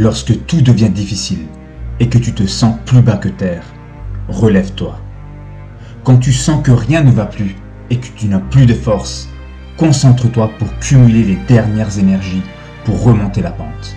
[0.00, 1.44] Lorsque tout devient difficile
[1.98, 3.64] et que tu te sens plus bas que terre,
[4.28, 4.96] relève-toi.
[6.04, 7.56] Quand tu sens que rien ne va plus
[7.90, 9.28] et que tu n'as plus de force,
[9.76, 12.44] concentre-toi pour cumuler les dernières énergies
[12.84, 13.96] pour remonter la pente.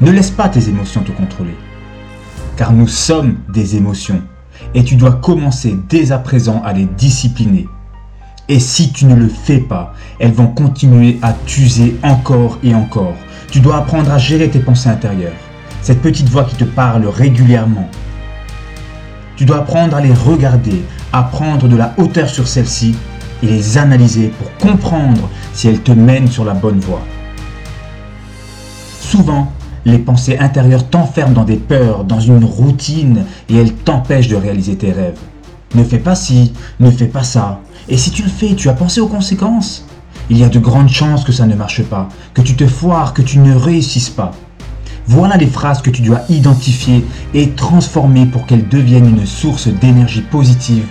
[0.00, 1.54] Ne laisse pas tes émotions te contrôler,
[2.56, 4.24] car nous sommes des émotions
[4.74, 7.68] et tu dois commencer dès à présent à les discipliner.
[8.48, 13.14] Et si tu ne le fais pas, elles vont continuer à t'user encore et encore.
[13.50, 15.32] Tu dois apprendre à gérer tes pensées intérieures,
[15.80, 17.88] cette petite voix qui te parle régulièrement.
[19.36, 20.82] Tu dois apprendre à les regarder,
[21.12, 22.96] à prendre de la hauteur sur celles-ci
[23.42, 27.02] et les analyser pour comprendre si elles te mènent sur la bonne voie.
[29.00, 29.52] Souvent,
[29.84, 34.76] les pensées intérieures t'enferment dans des peurs, dans une routine, et elles t'empêchent de réaliser
[34.76, 35.18] tes rêves.
[35.74, 37.60] Ne fais pas ci, ne fais pas ça.
[37.88, 39.86] Et si tu le fais, tu as pensé aux conséquences
[40.28, 43.14] Il y a de grandes chances que ça ne marche pas, que tu te foires,
[43.14, 44.32] que tu ne réussisses pas.
[45.06, 50.22] Voilà les phrases que tu dois identifier et transformer pour qu'elles deviennent une source d'énergie
[50.22, 50.86] positive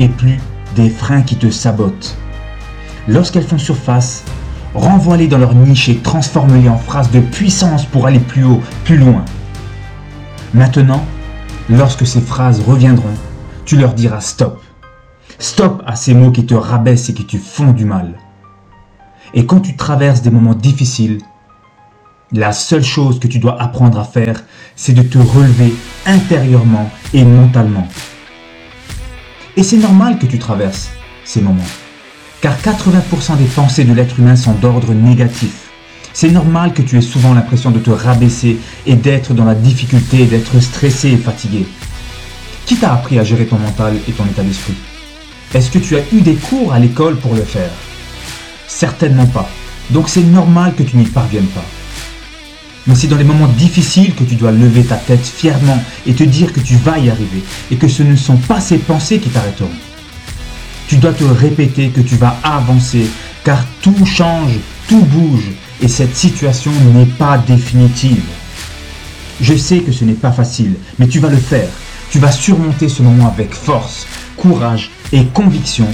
[0.00, 0.40] et plus
[0.74, 2.16] des freins qui te sabotent.
[3.06, 4.24] Lorsqu'elles font surface,
[4.74, 8.96] renvoie-les dans leur niche et transforme-les en phrases de puissance pour aller plus haut, plus
[8.96, 9.24] loin.
[10.54, 11.04] Maintenant,
[11.70, 13.14] lorsque ces phrases reviendront,
[13.64, 14.60] tu leur diras stop.
[15.38, 18.14] Stop à ces mots qui te rabaissent et qui te font du mal.
[19.34, 21.18] Et quand tu traverses des moments difficiles,
[22.32, 24.44] la seule chose que tu dois apprendre à faire,
[24.76, 25.74] c'est de te relever
[26.06, 27.86] intérieurement et mentalement.
[29.56, 30.90] Et c'est normal que tu traverses
[31.24, 31.62] ces moments
[32.42, 35.70] car 80% des pensées de l'être humain sont d'ordre négatif.
[36.12, 40.26] C'est normal que tu aies souvent l'impression de te rabaisser et d'être dans la difficulté,
[40.26, 41.66] d'être stressé et fatigué.
[42.66, 44.74] Qui t'a appris à gérer ton mental et ton état d'esprit?
[45.54, 47.70] Est-ce que tu as eu des cours à l'école pour le faire?
[48.74, 49.48] Certainement pas.
[49.90, 51.64] Donc c'est normal que tu n'y parviennes pas.
[52.86, 56.24] Mais c'est dans les moments difficiles que tu dois lever ta tête fièrement et te
[56.24, 59.28] dire que tu vas y arriver et que ce ne sont pas ces pensées qui
[59.28, 59.70] t'arrêteront.
[60.88, 63.06] Tu dois te répéter que tu vas avancer,
[63.44, 68.24] car tout change, tout bouge, et cette situation n'est pas définitive.
[69.40, 71.68] Je sais que ce n'est pas facile, mais tu vas le faire.
[72.10, 74.06] Tu vas surmonter ce moment avec force,
[74.36, 75.88] courage et conviction.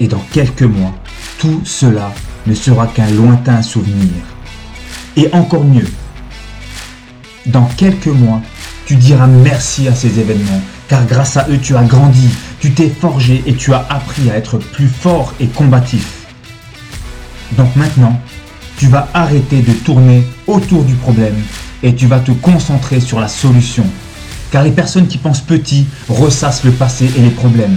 [0.00, 0.94] Et dans quelques mois,
[1.44, 2.10] tout cela
[2.46, 4.08] ne sera qu'un lointain souvenir.
[5.14, 5.86] Et encore mieux,
[7.44, 8.40] dans quelques mois,
[8.86, 12.88] tu diras merci à ces événements, car grâce à eux tu as grandi, tu t'es
[12.88, 16.26] forgé et tu as appris à être plus fort et combatif.
[17.58, 18.18] Donc maintenant,
[18.78, 21.36] tu vas arrêter de tourner autour du problème
[21.82, 23.84] et tu vas te concentrer sur la solution.
[24.50, 27.76] Car les personnes qui pensent petit ressassent le passé et les problèmes.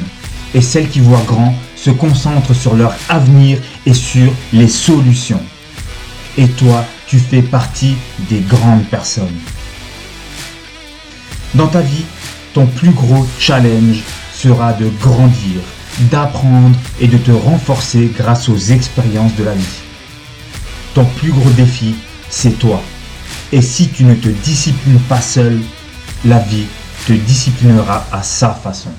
[0.54, 1.54] Et celles qui voient grand
[1.88, 5.42] se concentrent sur leur avenir et sur les solutions.
[6.38, 7.96] Et toi, tu fais partie
[8.30, 9.40] des grandes personnes.
[11.54, 12.04] Dans ta vie,
[12.54, 14.02] ton plus gros challenge
[14.34, 15.62] sera de grandir,
[16.12, 19.82] d'apprendre et de te renforcer grâce aux expériences de la vie.
[20.94, 21.96] Ton plus gros défi,
[22.30, 22.82] c'est toi.
[23.54, 25.58] Et si tu ne te disciplines pas seul,
[26.26, 26.66] la vie
[27.08, 28.92] te disciplinera à sa façon.